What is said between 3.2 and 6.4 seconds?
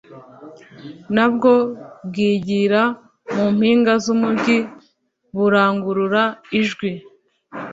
mu mpinga z'umugi burangurura